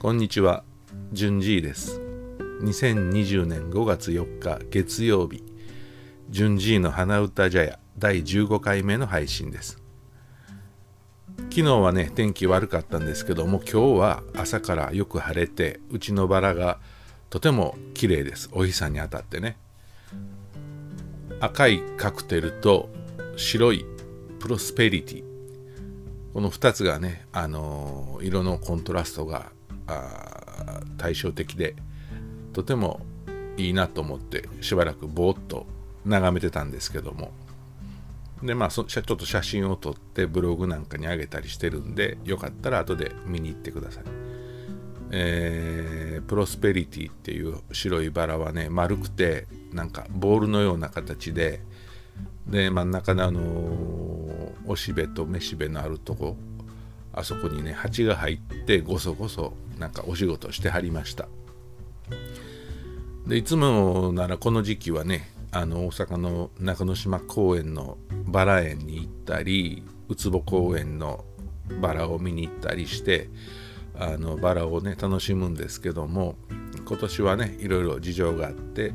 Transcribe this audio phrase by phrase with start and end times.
[0.00, 0.62] こんにちは、
[1.12, 2.00] じゅんじいです。
[2.62, 5.42] 2020年5月4日月曜日、
[6.30, 9.82] じゅんじいの花歌茶屋第15回目の配信です。
[11.50, 16.78] 昨日はね、天気悪かったんですけども、今日は朝からよく晴れて、うちのバラが
[17.28, 18.50] とても綺麗です。
[18.52, 19.56] お日さんに当たってね。
[21.40, 22.88] 赤いカクテルと
[23.36, 23.84] 白い
[24.38, 25.24] プロスペリティ。
[26.34, 29.50] この2つがね、あのー色のコントラストが
[29.88, 31.74] あ対照的で
[32.52, 33.00] とても
[33.56, 35.66] いいなと思ってしばらくぼーっと
[36.04, 37.32] 眺めてたんですけども
[38.42, 44.04] でまあそちょっと写真を撮ってブログなんかに上げたりしてるんでよかったら後で見に行ってください。
[45.10, 45.98] えー
[46.28, 51.60] プロスペリティっていう白いバラはね丸くてなんかボールのような形で
[52.46, 53.40] で真ん中のあの
[54.66, 56.36] おしべとめしべのあるとこ
[57.18, 61.28] あそこにね蜂が入ってごそごそなんかお仕事してはりました。
[63.26, 71.24] でいつもならこの時期はねあの大阪の中之島公園のバラ園に行ったりウツボ公園の
[71.80, 73.28] バラを見に行ったりして
[73.98, 76.36] あのバラをね楽しむんですけども
[76.86, 78.94] 今年はねいろいろ事情があって、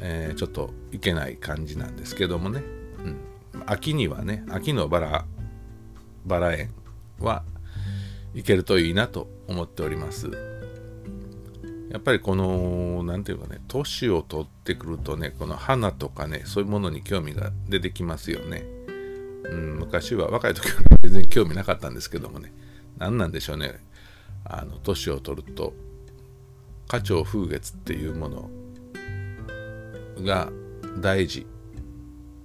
[0.00, 2.62] えーちょっと行けない感じなんですけどもね、
[3.04, 3.18] うん、
[3.66, 5.26] 秋にはね秋のバラ
[6.24, 6.70] バラ園
[7.18, 7.42] は
[8.36, 10.30] 行けるといいなと思っております。
[11.90, 18.64] やっぱりこの何ていうかね年を取ってくるとねこの花とかねそういうものに興味が出てきますよね、
[19.44, 22.52] うん、昔は若い時は全然興味なかったんですけどもね。
[22.98, 23.80] 何なんでしょうね。
[24.44, 25.72] あの年を取ると
[26.88, 28.50] 花鳥風月っていうもの
[30.22, 30.50] が
[31.00, 31.44] 大事っ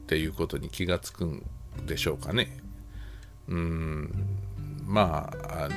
[0.07, 1.43] ていうことに気がつくん
[1.85, 2.57] でしょうかね。
[3.49, 4.30] うん。
[4.91, 5.75] まああの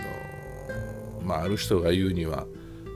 [1.23, 2.47] まあある人が言うには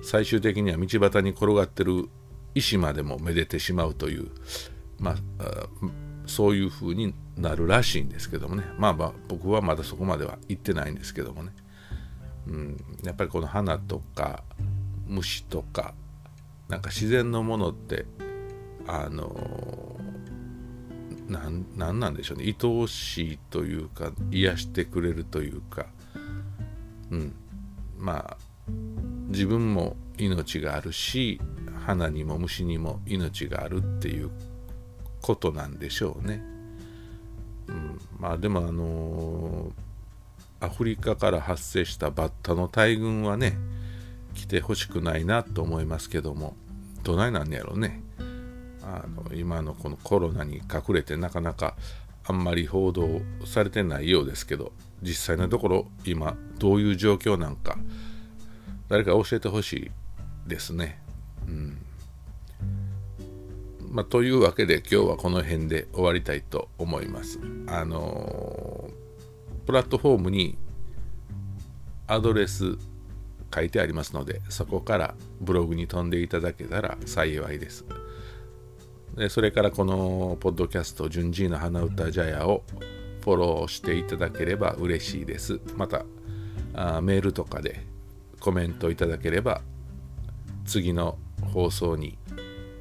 [0.02, 2.08] 最終的には道端に転がってる
[2.54, 4.30] 石までもめでてしまうという
[4.98, 5.16] まあ
[6.26, 8.64] そういう風になるらしいんですけどもね。
[8.78, 11.52] まあまあ僕はまだそこまでは行ってないんですけどもね、
[12.48, 14.42] うん、やっぱりこの花とか
[15.06, 15.94] 虫とか
[16.68, 18.06] なんか自然のものって
[18.88, 19.96] あの
[21.28, 22.44] なんなんなんでしょうね。
[22.44, 25.86] 愛おしいというか癒してくれるというか
[27.10, 27.34] うん
[27.98, 28.36] まあ
[29.28, 31.40] 自分も命があるし
[31.84, 34.30] 花にも虫にも命があるっていう
[35.22, 36.42] ことなんでしょうね。
[37.68, 39.72] うん、まあでもあの
[40.60, 43.56] アフリカから発生したバッタの大群はね
[44.34, 46.56] 来てほしくないなと思いますけども
[47.04, 48.02] どないなんやろうね。
[48.82, 51.74] あの今のこのコロナに隠れてなかなか
[52.28, 54.72] あんまり報道されてないようですけど
[55.02, 57.76] 実際のところ今どういう状況なんか
[58.88, 59.90] 誰か教えてほしい
[60.48, 61.00] ですね。
[61.46, 61.78] うん
[63.90, 67.40] まあ、というわけで今日はこの辺で終わりたいと思います。
[67.66, 69.08] あのー
[69.68, 70.56] プラットフォームに
[72.06, 72.78] アドレス
[73.54, 77.84] 書いてありますのでそこからブログに飛んでいただけたら幸いです。
[79.28, 82.62] それからこのポッドキャスト「順次の花歌茶屋」を
[83.22, 85.60] フォローしていただければ嬉しいです。
[85.76, 86.04] また
[86.74, 87.84] あーメールとかで
[88.40, 89.62] コメントいただければ
[90.64, 91.18] 次の
[91.52, 92.16] 放送に、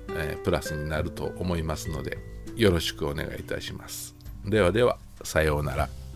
[0.09, 2.17] えープラスになると思いますので
[2.55, 4.15] よろしくお願いいたします。
[4.45, 6.06] ではではさようなら。